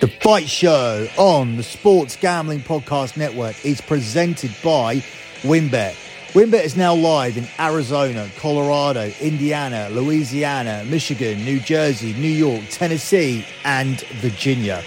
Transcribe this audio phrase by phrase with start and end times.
[0.00, 5.02] The Fight Show on the Sports Gambling Podcast Network is presented by
[5.42, 5.96] WynnBET.
[6.34, 13.44] WynnBET is now live in Arizona, Colorado, Indiana, Louisiana, Michigan, New Jersey, New York, Tennessee,
[13.64, 14.82] and Virginia.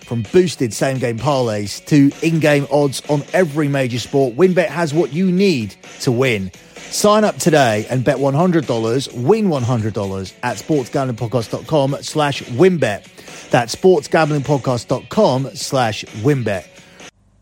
[0.00, 4.92] From boosted same game parlays to in game odds on every major sport, WynnBET has
[4.92, 6.50] what you need to win.
[6.90, 13.50] Sign up today and bet $100, win $100 at sportsgamblingpodcast.com slash wynnbet.
[13.50, 16.66] That's sportsgamblingpodcast.com slash wynnbet.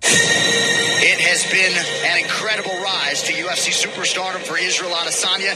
[0.02, 1.72] It has been
[2.10, 5.54] an incredible rise to UFC superstardom for Israel Adesanya.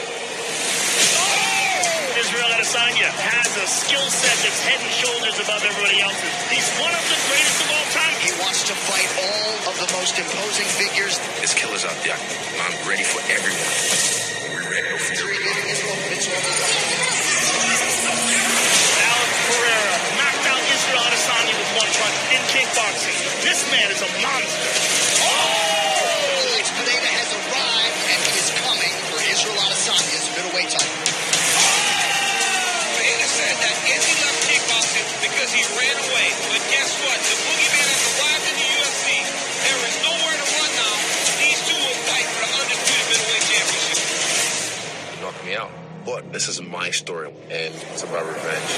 [2.17, 6.33] Israel Adesanya has a skill set that's head and shoulders above everybody else's.
[6.48, 8.15] He's one of the greatest of all time.
[8.25, 11.21] He wants to fight all of the most imposing figures.
[11.43, 12.17] There's killers out there.
[12.17, 13.75] I'm ready for everyone.
[14.57, 15.12] We're ready for
[19.05, 23.19] Alex Pereira knocked out Israel Adesanya with one punch in kickboxing.
[23.45, 25.08] This man is a monster.
[46.19, 46.24] Out.
[46.24, 48.70] But this is my story, and it's about revenge.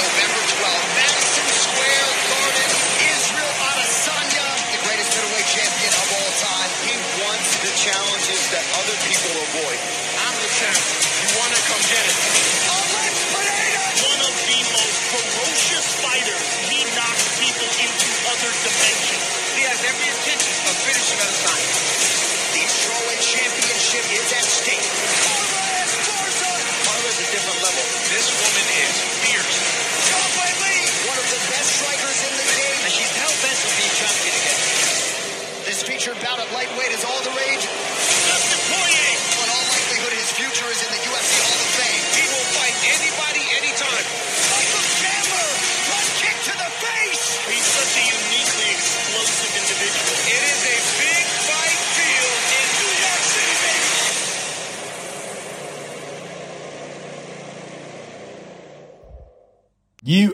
[0.00, 2.68] November 12th, Madison Square Garden,
[3.04, 6.70] Israel Adesanya, the greatest middleweight champion of all time.
[6.88, 9.78] He wants the challenges that other people avoid.
[10.24, 10.80] I'm the champ.
[11.20, 12.16] You want to come get it?
[12.16, 13.84] Alex Pereira!
[14.08, 16.48] One of the most ferocious fighters.
[16.72, 19.24] He knocks people into other dimensions.
[19.52, 21.77] He has every intention of finishing Adesanya.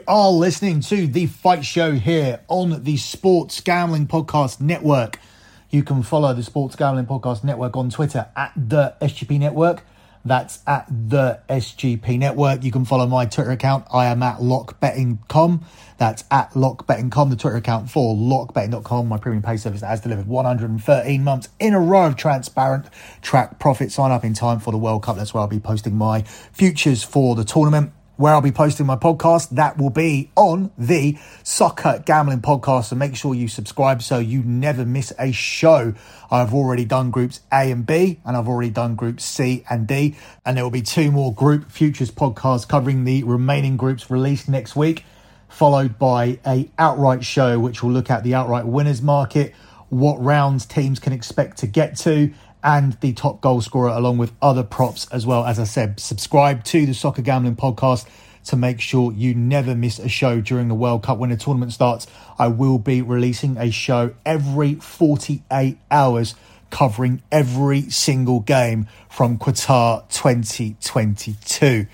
[0.07, 5.19] Are listening to The Fight Show here on the Sports Gambling Podcast Network.
[5.71, 9.85] You can follow the Sports Gambling Podcast Network on Twitter at the SGP Network.
[10.25, 12.65] That's at the SGP Network.
[12.65, 13.87] You can follow my Twitter account.
[13.93, 15.65] I am at lockbetting.com.
[15.99, 20.27] That's at lockbetting.com, the Twitter account for lockbetting.com, my premium pay service that has delivered
[20.27, 22.87] 113 months in a row of transparent
[23.21, 23.93] track profit.
[23.93, 25.17] Sign up in time for the World Cup.
[25.17, 28.97] That's where I'll be posting my futures for the tournament where I'll be posting my
[28.97, 29.51] podcast.
[29.51, 32.87] That will be on the Soccer Gambling Podcast.
[32.87, 35.95] So make sure you subscribe so you never miss a show.
[36.31, 40.17] I've already done groups A and B, and I've already done groups C and D.
[40.47, 44.77] And there will be two more group futures podcasts covering the remaining groups released next
[44.77, 45.05] week,
[45.49, 49.55] followed by a outright show, which will look at the outright winners market,
[49.89, 52.33] what rounds teams can expect to get to,
[52.65, 55.45] and the top goal scorer, along with other props as well.
[55.45, 58.09] As I said, subscribe to the Soccer Gambling Podcast
[58.47, 61.19] to make sure you never miss a show during the World Cup.
[61.19, 62.07] When the tournament starts,
[62.39, 66.35] I will be releasing a show every 48 hours
[66.71, 71.87] covering every single game from Qatar 2022.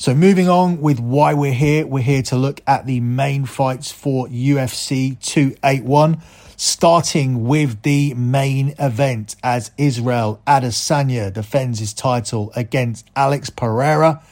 [0.00, 3.92] So, moving on with why we're here, we're here to look at the main fights
[3.92, 6.22] for UFC 281
[6.56, 14.22] starting with the main event as Israel Adesanya defends his title against Alex Pereira.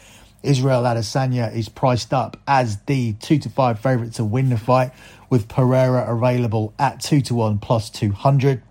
[0.42, 4.92] Israel Adesanya is priced up as the 2 to 5 favourite to win the fight,
[5.28, 8.62] with Pereira available at 2 to 1 plus 200.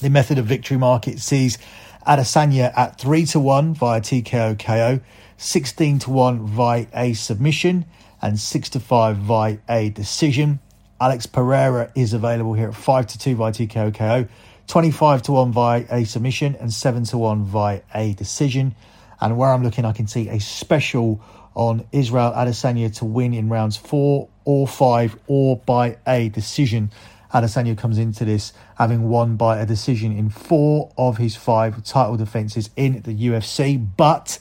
[0.00, 1.58] The method of victory market sees
[2.06, 5.00] Adesanya at 3 to 1 via TKO KO,
[5.44, 7.84] 16 to 1 via a submission,
[8.22, 10.58] and 6 to 5 via a decision.
[10.98, 14.26] Alex Pereira is available here at 5 to 2 via TKO KO,
[14.68, 18.74] 25 to 1 via a submission, and 7 to 1 via a decision.
[19.20, 21.20] And where I'm looking, I can see a special
[21.54, 26.90] on Israel Adesanya to win in rounds 4 or 5 or by a decision.
[27.34, 32.16] Adesanya comes into this having won by a decision in four of his five title
[32.16, 34.38] defenses in the UFC, but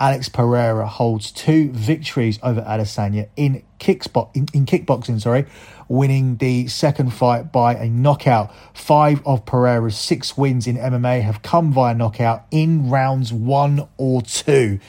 [0.00, 5.46] Alex Pereira holds two victories over Adesanya in, in, in kickboxing, sorry,
[5.88, 8.52] winning the second fight by a knockout.
[8.74, 14.22] Five of Pereira's six wins in MMA have come via knockout in rounds one or
[14.22, 14.80] two.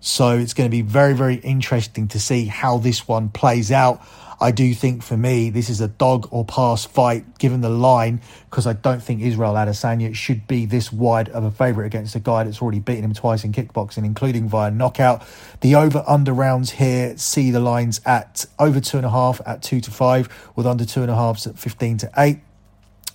[0.00, 4.00] So it's going to be very, very interesting to see how this one plays out.
[4.40, 8.20] I do think for me, this is a dog or pass fight given the line
[8.50, 12.20] because I don't think Israel Adesanya should be this wide of a favourite against a
[12.20, 15.26] guy that's already beaten him twice in kickboxing, including via knockout.
[15.62, 19.62] The over under rounds here see the lines at over two and a half at
[19.62, 22.40] two to five, with under two and a halves at 15 to eight,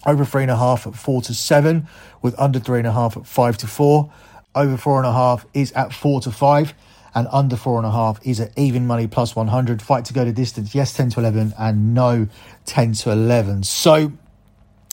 [0.07, 1.87] over three and a half at four to seven,
[2.23, 4.11] with under three and a half at five to four.
[4.55, 6.73] Over four and a half is at four to five
[7.13, 9.81] and under four and a half is at even money plus 100.
[9.81, 12.27] Fight to go to distance, yes, 10 to 11, and no
[12.65, 13.63] 10 to 11.
[13.63, 14.13] So,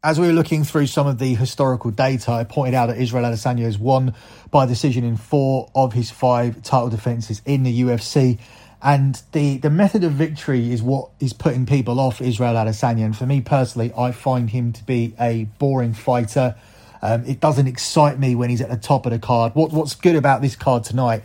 [0.03, 3.25] as we were looking through some of the historical data, I pointed out that Israel
[3.25, 4.15] Adesanya has won
[4.51, 8.39] by decision in four of his five title defenses in the UFC.
[8.81, 13.05] And the, the method of victory is what is putting people off Israel Adesanya.
[13.05, 16.55] And for me personally, I find him to be a boring fighter.
[17.03, 19.57] Um, it doesn't excite me when he's at the top of the card.
[19.57, 21.25] What, what's good about this card tonight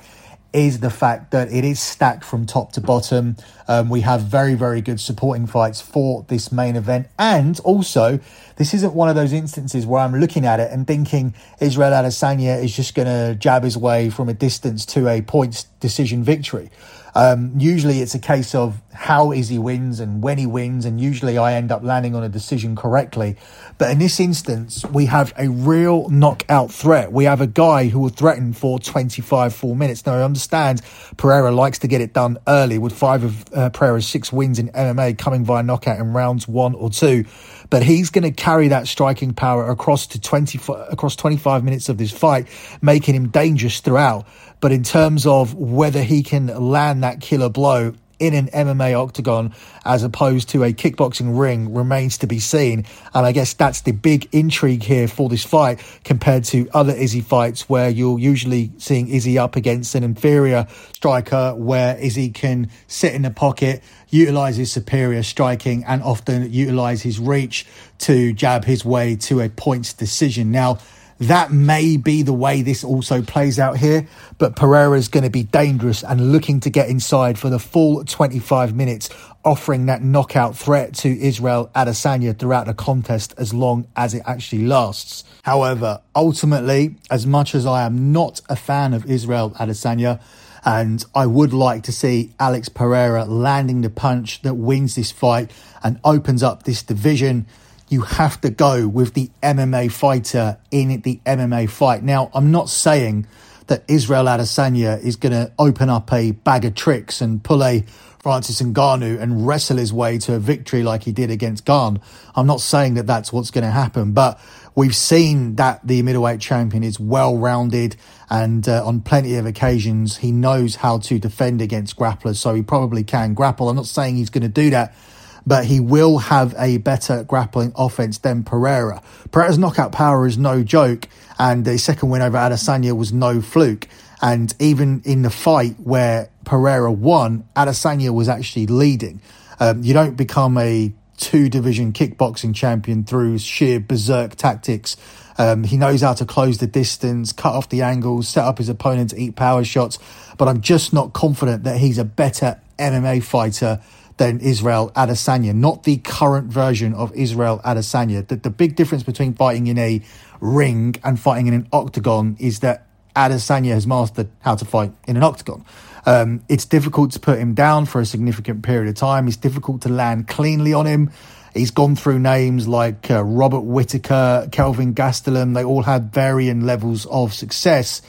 [0.54, 3.36] is the fact that it is stacked from top to bottom.
[3.68, 7.08] Um, we have very, very good supporting fights for this main event.
[7.18, 8.20] And also,
[8.58, 12.64] this isn't one of those instances where I'm looking at it and thinking Israel Adesanya
[12.64, 16.70] is just going to jab his way from a distance to a points decision victory.
[17.16, 21.38] Um, usually it's a case of how Izzy wins and when he wins, and usually
[21.38, 23.36] I end up landing on a decision correctly.
[23.78, 27.12] But in this instance, we have a real knockout threat.
[27.12, 30.06] We have a guy who will threaten for 25 full minutes.
[30.06, 30.82] Now, I understand
[31.18, 34.70] Pereira likes to get it done early with five of uh, Pereira's six wins in
[34.70, 37.26] MMA coming via knockout in rounds one or two.
[37.74, 40.60] But he's going to carry that striking power across to 20,
[40.92, 42.48] across 25 minutes of this fight,
[42.84, 44.28] making him dangerous throughout.
[44.60, 49.54] But in terms of whether he can land that killer blow in an MMA octagon
[49.84, 52.86] as opposed to a kickboxing ring remains to be seen.
[53.14, 57.20] And I guess that's the big intrigue here for this fight compared to other Izzy
[57.20, 63.14] fights where you're usually seeing Izzy up against an inferior striker where Izzy can sit
[63.14, 67.66] in the pocket, utilize his superior striking and often utilize his reach
[68.00, 70.50] to jab his way to a points decision.
[70.50, 70.80] Now,
[71.20, 74.08] that may be the way this also plays out here,
[74.38, 78.04] but Pereira is going to be dangerous and looking to get inside for the full
[78.04, 79.10] 25 minutes,
[79.46, 84.66] offering that knockout threat to Israel Adesanya throughout the contest as long as it actually
[84.66, 85.24] lasts.
[85.44, 90.22] However, ultimately, as much as I am not a fan of Israel Adesanya,
[90.66, 95.52] and I would like to see Alex Pereira landing the punch that wins this fight
[95.84, 97.46] and opens up this division
[97.94, 102.04] you have to go with the MMA fighter in the MMA fight.
[102.04, 103.28] Now, I'm not saying
[103.68, 107.86] that Israel Adesanya is going to open up a bag of tricks and pull a
[108.18, 112.00] Francis Ngannou and wrestle his way to a victory like he did against Gane.
[112.36, 114.40] I'm not saying that that's what's going to happen, but
[114.76, 117.96] we've seen that the middleweight champion is well rounded
[118.30, 122.64] and uh, on plenty of occasions he knows how to defend against grapplers, so he
[122.64, 123.70] probably can grapple.
[123.70, 124.96] I'm not saying he's going to do that
[125.46, 129.02] but he will have a better grappling offense than Pereira.
[129.32, 131.08] Pereira's knockout power is no joke,
[131.38, 133.88] and the second win over Adesanya was no fluke.
[134.22, 139.22] And even in the fight where Pereira won, Adesanya was actually leading.
[139.60, 144.98] Um, you don't become a two division kickboxing champion through sheer berserk tactics.
[145.38, 148.70] Um, he knows how to close the distance, cut off the angles, set up his
[148.70, 150.00] opponent to eat power shots.
[150.38, 153.82] But I'm just not confident that he's a better MMA fighter
[154.18, 158.28] than Israel Adesanya, not the current version of Israel Adesanya.
[158.28, 160.02] The, the big difference between fighting in a
[160.40, 165.18] ring and fighting in an octagon is that Adesanya has mastered how to fight in
[165.18, 165.66] an octagon.
[166.06, 169.28] Um, it's difficult to put him down for a significant period of time.
[169.28, 171.12] It's difficult to land cleanly on him.
[171.54, 175.54] He's gone through names like uh, Robert Whitaker, Kelvin Gastelum.
[175.54, 178.02] They all had varying levels of success,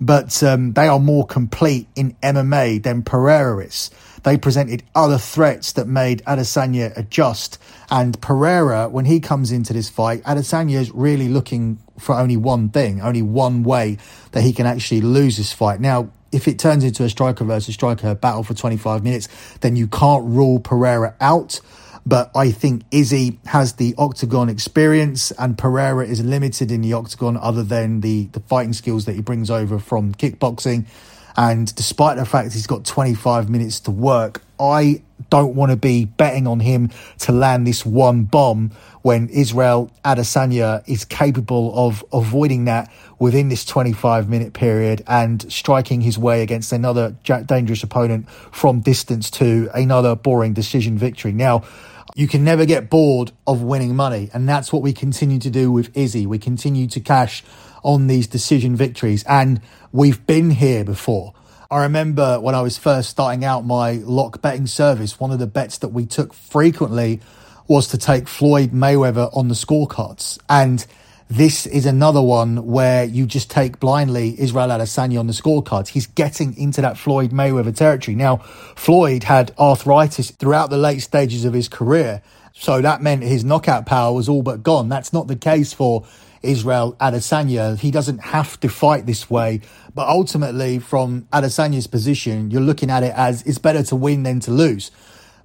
[0.00, 3.90] but um, they are more complete in MMA than Pereira is.
[4.22, 7.58] They presented other threats that made Adesanya adjust.
[7.90, 12.68] And Pereira, when he comes into this fight, Adesanya is really looking for only one
[12.68, 13.98] thing, only one way
[14.32, 15.80] that he can actually lose this fight.
[15.80, 19.28] Now, if it turns into a striker versus striker battle for 25 minutes,
[19.60, 21.60] then you can't rule Pereira out.
[22.06, 27.36] But I think Izzy has the octagon experience and Pereira is limited in the octagon
[27.36, 30.86] other than the, the fighting skills that he brings over from kickboxing.
[31.40, 36.04] And despite the fact he's got 25 minutes to work, I don't want to be
[36.04, 42.66] betting on him to land this one bomb when Israel Adesanya is capable of avoiding
[42.66, 47.16] that within this 25 minute period and striking his way against another
[47.46, 51.32] dangerous opponent from distance to another boring decision victory.
[51.32, 51.64] Now,
[52.14, 55.72] you can never get bored of winning money, and that's what we continue to do
[55.72, 56.26] with Izzy.
[56.26, 57.42] We continue to cash
[57.82, 59.24] on these decision victories.
[59.24, 59.60] And
[59.92, 61.34] we've been here before.
[61.70, 65.46] I remember when I was first starting out my lock betting service, one of the
[65.46, 67.20] bets that we took frequently
[67.68, 70.38] was to take Floyd Mayweather on the scorecards.
[70.48, 70.84] And
[71.30, 75.86] this is another one where you just take blindly Israel Adesanya on the scorecards.
[75.86, 78.16] He's getting into that Floyd Mayweather territory.
[78.16, 78.38] Now,
[78.74, 82.20] Floyd had arthritis throughout the late stages of his career.
[82.52, 84.88] So that meant his knockout power was all but gone.
[84.88, 86.04] That's not the case for
[86.42, 87.78] Israel Adesanya.
[87.78, 89.60] He doesn't have to fight this way.
[89.94, 94.40] But ultimately, from Adesanya's position, you're looking at it as it's better to win than
[94.40, 94.90] to lose.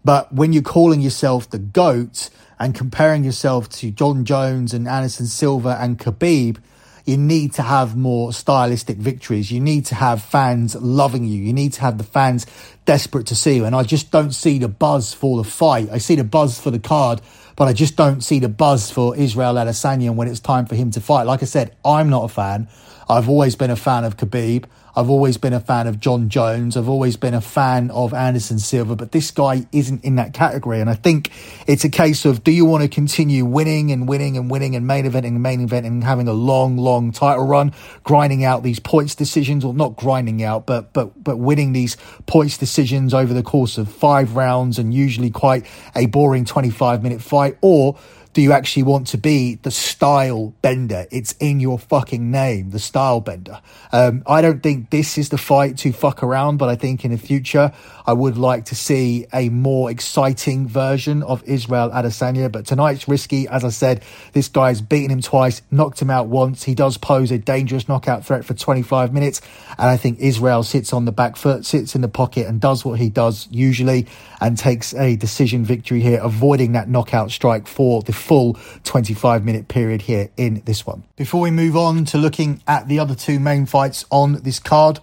[0.04, 5.28] But when you're calling yourself the GOAT and comparing yourself to Jon Jones and Anderson
[5.28, 6.58] Silva and Khabib,
[7.06, 9.52] you need to have more stylistic victories.
[9.52, 11.42] You need to have fans loving you.
[11.42, 12.48] You need to have the fans
[12.86, 13.66] desperate to see you.
[13.66, 15.90] And I just don't see the buzz for the fight.
[15.92, 17.22] I see the buzz for the card,
[17.56, 20.90] but I just don't see the buzz for Israel Adesanya when it's time for him
[20.92, 21.24] to fight.
[21.24, 22.68] Like I said, I'm not a fan.
[23.08, 24.66] I've always been a fan of Khabib.
[24.98, 26.78] I've always been a fan of Jon Jones.
[26.78, 30.80] I've always been a fan of Anderson Silva, but this guy isn't in that category.
[30.80, 31.32] And I think
[31.68, 34.88] it's a case of do you want to continue winning and winning and winning and
[34.88, 37.74] main eventing and main eventing and having a long, long title run,
[38.04, 42.58] grinding out these points decisions, or not grinding out, but but but winning these points
[42.58, 47.58] decisions over the course of five rounds and usually quite a boring 25 minute fight,
[47.60, 47.98] or
[48.36, 51.08] do you actually want to be the style bender?
[51.10, 53.62] It's in your fucking name, the style bender.
[53.94, 57.12] Um, I don't think this is the fight to fuck around, but I think in
[57.12, 57.72] the future,
[58.06, 62.52] I would like to see a more exciting version of Israel Adesanya.
[62.52, 63.48] But tonight's risky.
[63.48, 66.64] As I said, this guy's beaten him twice, knocked him out once.
[66.64, 69.42] He does pose a dangerous knockout threat for 25 minutes.
[69.78, 72.84] And I think Israel sits on the back foot, sits in the pocket and does
[72.84, 74.08] what he does usually
[74.42, 79.68] and takes a decision victory here, avoiding that knockout strike for the full 25 minute
[79.68, 81.04] period here in this one.
[81.16, 85.00] Before we move on to looking at the other two main fights on this card,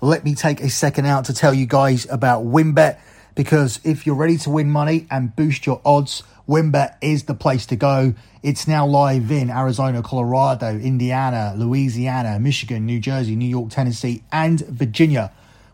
[0.00, 2.98] let me take a second out to tell you guys about WynnBET
[3.34, 7.66] because if you're ready to win money and boost your odds, WynnBET is the place
[7.66, 8.14] to go.
[8.42, 14.60] It's now live in Arizona, Colorado, Indiana, Louisiana, Michigan, New Jersey, New York, Tennessee, and
[14.60, 15.32] Virginia.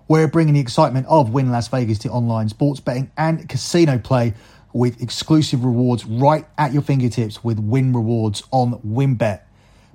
[0.09, 4.35] We're bringing the excitement of Wynn Las Vegas to online sports betting and casino play
[4.77, 9.41] with exclusive rewards right at your fingertips with Wynn Rewards on WynnBET.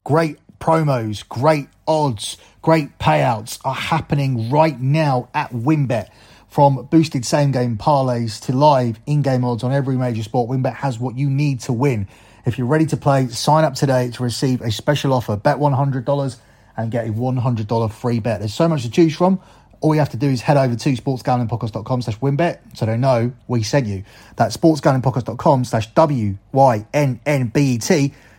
[0.04, 6.10] Great promos, great odds, great payouts are happening right now at WynnBET.
[6.48, 10.76] From boosted same game parlays to live in game odds on every major sport, WynnBET
[10.76, 12.08] has what you need to win.
[12.46, 15.38] If you're ready to play, sign up today to receive a special offer.
[15.38, 16.38] Bet $100
[16.76, 18.40] and get a $100 free bet.
[18.40, 19.40] There's so much to choose from.
[19.82, 23.34] All you have to do is head over to sportsgamblingpodcast.com slash wynnbet so they know
[23.48, 24.04] we sent you.
[24.36, 26.54] That's sportsgamblingpodcast.com slash W-Y-N-N-B-E-T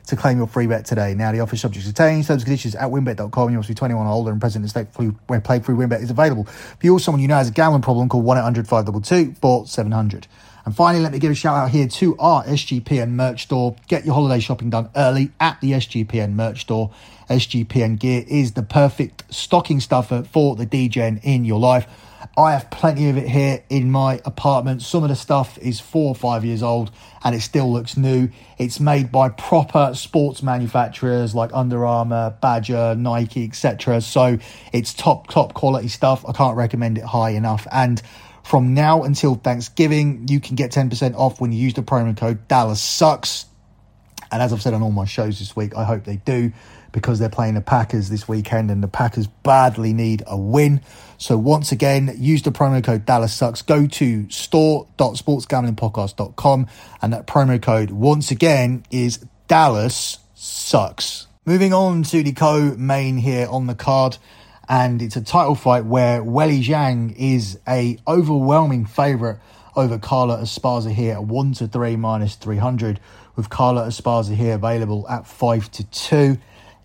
[0.06, 1.14] to claim your free bet today.
[1.14, 2.26] Now, the offer subject to change.
[2.26, 3.50] Terms and conditions at wynnbet.com.
[3.50, 4.86] You must be 21 or older and present in state
[5.26, 6.46] where play through WynnBET is available.
[6.48, 10.24] If you're someone you know has a gambling problem, call 1-800-522-4700.
[10.64, 13.76] And finally, let me give a shout out here to our SGPN merch store.
[13.88, 16.92] Get your holiday shopping done early at the SGPN merch store.
[17.28, 21.86] SGPN gear is the perfect stocking stuffer for the degen in your life.
[22.36, 24.82] I have plenty of it here in my apartment.
[24.82, 26.90] Some of the stuff is four or five years old
[27.24, 28.30] and it still looks new.
[28.58, 34.00] It's made by proper sports manufacturers like Under Armour, Badger, Nike, etc.
[34.00, 34.38] So
[34.72, 36.24] it's top, top quality stuff.
[36.26, 37.66] I can't recommend it high enough.
[37.70, 38.00] And
[38.42, 42.48] from now until Thanksgiving, you can get 10% off when you use the promo code
[42.48, 43.46] Dallas Sucks.
[44.30, 46.52] And as I've said on all my shows this week, I hope they do
[46.92, 50.80] because they're playing the Packers this weekend and the Packers badly need a win.
[51.18, 53.62] So once again, use the promo code Dallas Sucks.
[53.62, 56.66] Go to store.sportsgamblingpodcast.com
[57.00, 61.26] and that promo code once again is Dallas Sucks.
[61.44, 64.16] Moving on to the co-main here on the card
[64.68, 69.38] and it's a title fight where Weili Zhang is a overwhelming favourite
[69.74, 73.00] over Carla Esparza here at 1 to 3 minus 300
[73.36, 76.38] with Carla Esparza here available at 5 to 2.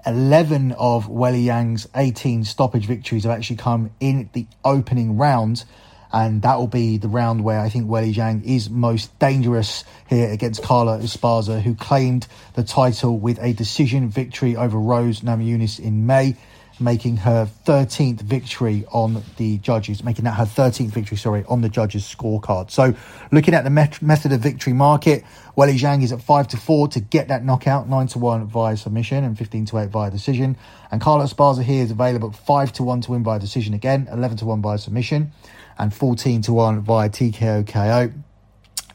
[0.06, 5.66] 11 of Weili Zhang's 18 stoppage victories have actually come in the opening round.
[6.14, 10.32] And that will be the round where I think Weili Zhang is most dangerous here
[10.32, 16.06] against Carla Esparza, who claimed the title with a decision victory over Rose Namajunas in
[16.06, 16.38] May
[16.80, 21.70] making her 13th victory on the judges, making that her 13th victory, sorry, on the
[21.70, 22.70] judges' scorecard.
[22.72, 22.96] So,
[23.32, 25.24] looking at the met- method of victory market,
[25.58, 28.78] Weili Zhang is at 5 to 4 to get that knockout, 9 to 1 via
[28.78, 30.58] submission, and 15 to 8 via decision.
[30.92, 34.08] And Carlos Esparza here is available at 5 to 1 to win by decision again,
[34.12, 35.32] 11 to 1 via submission,
[35.80, 38.12] and 14 to 1 via TKO KO.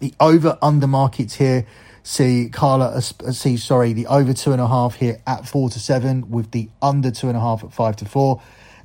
[0.01, 1.67] The over under markets here
[2.02, 5.78] see Carla uh, see sorry the over two and a half here at four to
[5.78, 8.42] seven with the under two and a half at five to four.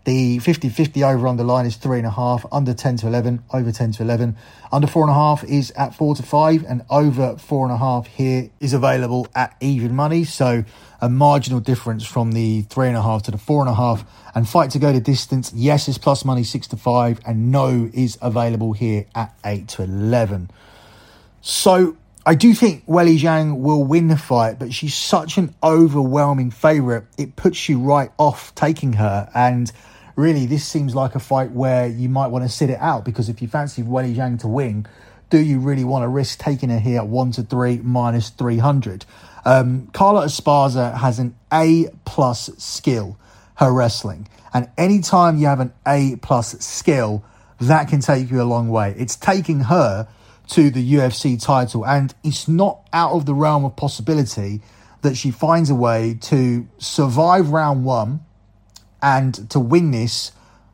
[0.07, 3.43] The 50 50 over under line is three and a half, under 10 to 11,
[3.51, 4.37] over 10 to 11.
[4.71, 7.77] Under four and a half is at four to five, and over four and a
[7.77, 10.23] half here is available at even money.
[10.23, 10.63] So
[11.01, 14.05] a marginal difference from the three and a half to the four and a half.
[14.33, 17.89] And fight to go to distance, yes, is plus money six to five, and no
[17.93, 20.49] is available here at eight to 11.
[21.41, 21.97] So
[22.27, 27.05] I do think Weili Zhang will win the fight, but she's such an overwhelming favourite.
[27.17, 29.29] It puts you right off taking her.
[29.33, 29.71] And
[30.17, 33.29] really, this seems like a fight where you might want to sit it out because
[33.29, 34.87] if you fancy Weili Zhang to win,
[35.29, 39.05] do you really want to risk taking her here at 1 to 3 minus 300?
[39.45, 43.17] Um, Carla Esparza has an A plus skill,
[43.55, 44.27] her wrestling.
[44.53, 47.23] And anytime you have an A plus skill,
[47.61, 48.95] that can take you a long way.
[48.97, 50.09] It's taking her
[50.49, 54.61] to the UFC title, and it's not out of the realm of possibility
[55.01, 58.25] that she finds a way to survive round one
[59.01, 60.31] and to win this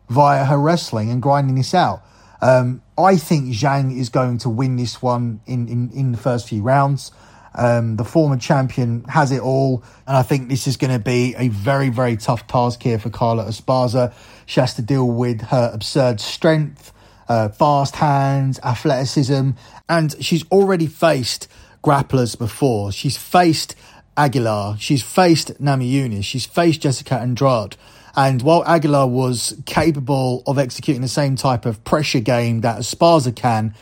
[0.10, 2.03] via her wrestling and grinding this out.
[2.42, 6.50] Um, I think Zhang is going to win this one in, in, in the first
[6.50, 7.12] few rounds.
[7.56, 11.36] Um, the former champion has it all, and I think this is going to be
[11.38, 14.13] a very, very tough task here for Carla Esparza.
[14.46, 16.92] She has to deal with her absurd strength,
[17.33, 19.51] uh, fast hands, athleticism,
[19.89, 21.47] and she's already faced
[21.83, 22.91] grapplers before.
[22.91, 23.75] She's faced
[24.15, 27.75] Aguilar, she's faced Namajunas, she's faced Jessica Andrade.
[28.15, 33.35] And while Aguilar was capable of executing the same type of pressure game that Esparza
[33.35, 33.73] can,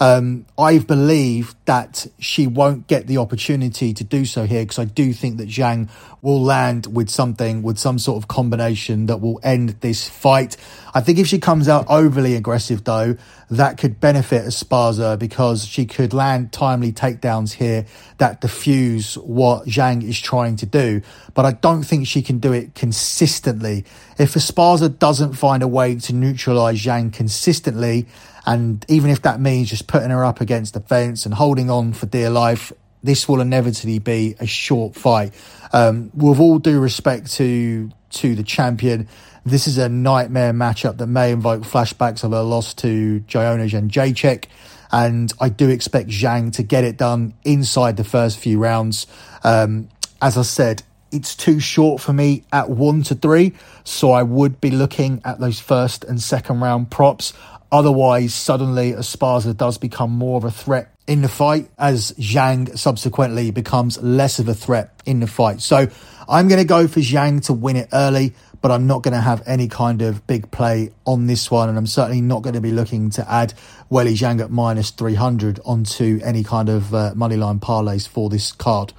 [0.00, 4.84] um, I believe that she won't get the opportunity to do so here because I
[4.84, 5.88] do think that Zhang
[6.22, 10.56] will land with something, with some sort of combination that will end this fight.
[10.94, 13.16] I think if she comes out overly aggressive, though,
[13.50, 17.86] that could benefit Esparza because she could land timely takedowns here
[18.18, 21.02] that diffuse what Zhang is trying to do.
[21.34, 23.84] But I don't think she can do it consistently.
[24.18, 28.06] If Esparza doesn't find a way to neutralize Zhang consistently,
[28.48, 31.92] and even if that means just putting her up against the fence and holding on
[31.92, 35.34] for dear life, this will inevitably be a short fight.
[35.70, 39.06] Um, with all due respect to to the champion,
[39.44, 44.46] this is a nightmare matchup that may invoke flashbacks of her loss to Joanna Jędrzejczyk.
[44.90, 49.06] And I do expect Zhang to get it done inside the first few rounds.
[49.44, 49.90] Um,
[50.22, 53.54] as I said, it's too short for me at one to three.
[53.84, 57.32] So I would be looking at those first and second round props.
[57.70, 63.50] Otherwise, suddenly Esparza does become more of a threat in the fight as Zhang subsequently
[63.50, 65.60] becomes less of a threat in the fight.
[65.60, 65.88] So
[66.28, 69.20] I'm going to go for Zhang to win it early, but I'm not going to
[69.20, 71.68] have any kind of big play on this one.
[71.68, 73.54] And I'm certainly not going to be looking to add
[73.90, 78.92] Weili Zhang at minus 300 onto any kind of uh, moneyline parlays for this card.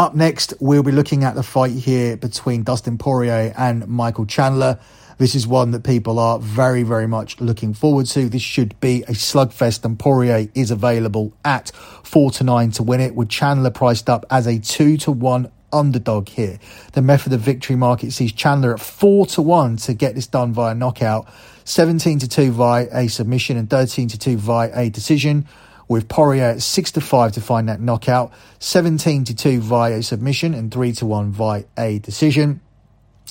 [0.00, 4.78] Up next, we'll be looking at the fight here between Dustin Poirier and Michael Chandler.
[5.18, 8.30] This is one that people are very, very much looking forward to.
[8.30, 11.70] This should be a slugfest, and Poirier is available at
[12.02, 15.52] four to nine to win it, with Chandler priced up as a two to one
[15.70, 16.58] underdog here.
[16.92, 20.54] The method of victory market sees Chandler at four to one to get this done
[20.54, 21.28] via knockout,
[21.64, 25.46] 17 to two via a submission, and 13 to two via a decision.
[25.90, 30.02] With Poirier at six to five to find that knockout, 17 to two via a
[30.04, 32.60] submission, and three to one via a decision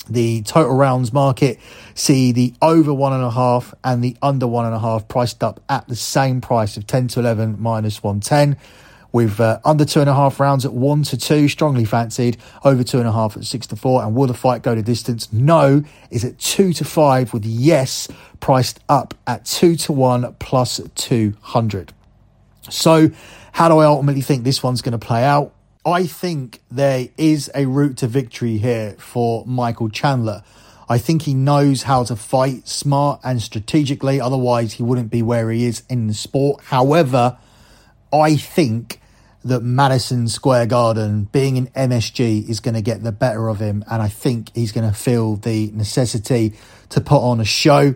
[0.10, 1.60] the total rounds market
[1.94, 5.44] see the over one and a half and the under one and a half priced
[5.44, 8.58] up at the same price of 10 to 11 minus 110
[9.14, 12.84] with uh, under two and a half rounds at one to two, strongly fancied, over
[12.84, 14.04] two and a half at six to four.
[14.04, 15.32] And will the fight go to distance?
[15.34, 18.08] No, is at two to five, with yes
[18.40, 21.94] priced up at two to one plus 200.
[22.70, 23.12] So,
[23.52, 25.54] how do I ultimately think this one's going to play out?
[25.86, 30.44] I think there is a route to victory here for Michael Chandler.
[30.90, 35.52] I think he knows how to fight smart and strategically, otherwise, he wouldn't be where
[35.52, 36.64] he is in the sport.
[36.66, 37.38] However,
[38.12, 39.00] I think
[39.44, 43.84] that Madison Square Garden, being in MSG, is going to get the better of him.
[43.90, 46.54] And I think he's going to feel the necessity
[46.90, 47.96] to put on a show.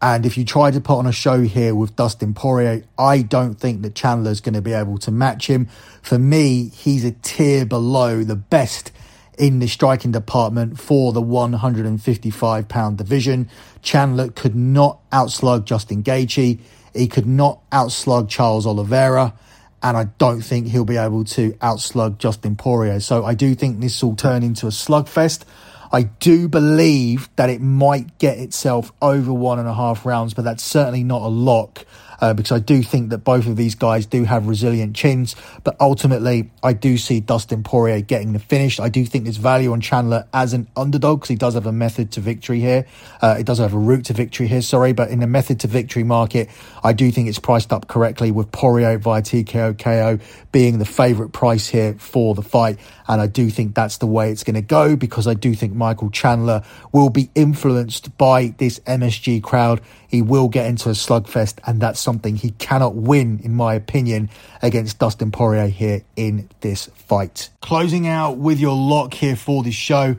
[0.00, 3.54] And if you try to put on a show here with Dustin Poirier, I don't
[3.54, 5.66] think that Chandler's going to be able to match him.
[6.02, 8.92] For me, he's a tier below the best
[9.38, 13.48] in the striking department for the 155 pound division.
[13.82, 16.58] Chandler could not outslug Justin Gaethje.
[16.94, 19.34] He could not outslug Charles Oliveira.
[19.82, 22.98] And I don't think he'll be able to outslug Justin Poirier.
[23.00, 25.44] So I do think this will turn into a slugfest.
[25.90, 30.42] I do believe that it might get itself over one and a half rounds, but
[30.42, 31.84] that's certainly not a lock.
[32.20, 35.36] Uh, because I do think that both of these guys do have resilient chins.
[35.64, 38.80] But ultimately, I do see Dustin Poirier getting the finish.
[38.80, 41.72] I do think there's value on Chandler as an underdog because he does have a
[41.72, 42.86] method to victory here.
[43.20, 44.92] Uh, it does have a route to victory here, sorry.
[44.92, 46.48] But in the method to victory market,
[46.82, 50.18] I do think it's priced up correctly with Poirier via TKO KO
[50.52, 52.78] being the favourite price here for the fight.
[53.06, 55.74] And I do think that's the way it's going to go because I do think
[55.74, 59.80] Michael Chandler will be influenced by this MSG crowd.
[60.08, 64.30] He will get into a slugfest, and that's something he cannot win, in my opinion,
[64.62, 67.50] against Dustin Poirier here in this fight.
[67.60, 70.16] Closing out with your lock here for this show.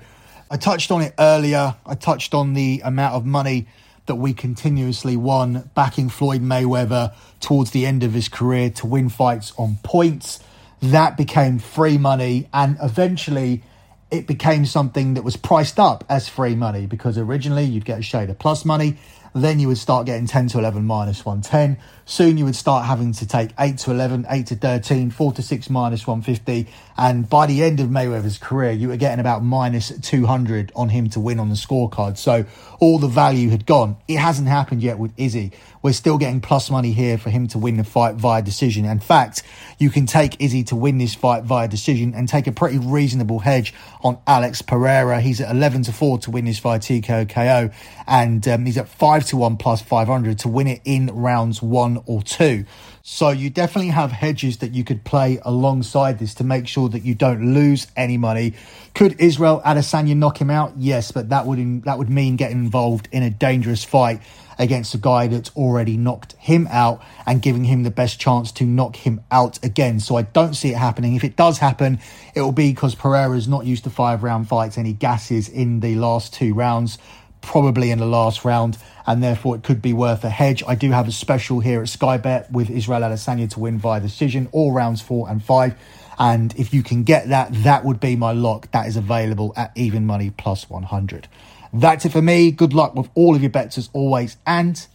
[0.51, 1.75] I touched on it earlier.
[1.87, 3.65] I touched on the amount of money
[4.05, 9.09] that we continuously won backing Floyd Mayweather towards the end of his career to win
[9.09, 10.39] fights on points.
[10.83, 13.63] That became free money, and eventually
[14.11, 18.03] it became something that was priced up as free money because originally you'd get a
[18.03, 18.97] shade of plus money,
[19.33, 21.77] then you would start getting 10 to 11 minus 110.
[22.05, 25.41] Soon you would start having to take 8 to 11, 8 to 13, 4 to
[25.43, 26.67] 6 minus 150.
[26.97, 31.09] And by the end of Mayweather's career, you were getting about minus 200 on him
[31.11, 32.17] to win on the scorecard.
[32.17, 32.45] So
[32.79, 33.97] all the value had gone.
[34.07, 35.51] It hasn't happened yet with Izzy.
[35.81, 38.85] We're still getting plus money here for him to win the fight via decision.
[38.85, 39.43] In fact,
[39.77, 43.39] you can take Izzy to win this fight via decision and take a pretty reasonable
[43.39, 45.21] hedge on Alex Pereira.
[45.21, 47.69] He's at 11 to 4 to win this fight TKO KO.
[48.07, 52.01] And um, he's at 5 to 1 plus 500 to win it in rounds one
[52.05, 52.65] or two.
[53.01, 57.03] So you definitely have hedges that you could play alongside this to make sure that
[57.03, 58.53] you don't lose any money.
[58.93, 60.73] Could Israel Adesanya knock him out?
[60.77, 64.21] Yes, but that would that would mean getting involved in a dangerous fight
[64.59, 68.65] against a guy that's already knocked him out and giving him the best chance to
[68.65, 69.99] knock him out again.
[70.01, 71.15] So I don't see it happening.
[71.15, 71.99] If it does happen,
[72.35, 75.79] it will be because Pereira is not used to five round fights he gasses in
[75.79, 76.97] the last two rounds
[77.41, 78.77] probably in the last round,
[79.09, 80.61] and therefore it could be worth a hedge.
[80.67, 83.99] I do have a special here at Sky Bet with Israel Adesanya to win via
[83.99, 85.73] decision, all rounds four and five.
[86.19, 88.69] And if you can get that, that would be my lock.
[88.69, 91.27] That is available at even money plus 100.
[91.73, 92.51] That's it for me.
[92.51, 94.85] Good luck with all of your bets as always, and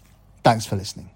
[0.44, 1.13] thanks for listening.